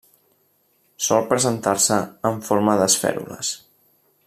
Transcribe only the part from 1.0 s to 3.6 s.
Sol presentar-se en forma d'esfèrules.